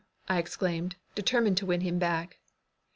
I 0.27 0.39
exclaimed, 0.39 0.95
determined 1.13 1.57
to 1.57 1.67
win 1.67 1.81
him 1.81 1.99
back. 1.99 2.39